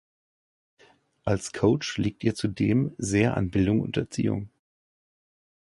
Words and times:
Als 1.25 1.53
Coach 1.53 1.99
liegt 1.99 2.23
ihr 2.23 2.33
zudem 2.33 2.95
sehr 2.97 3.37
an 3.37 3.51
Bildung 3.51 3.81
und 3.81 3.97
Erziehung. 3.97 4.49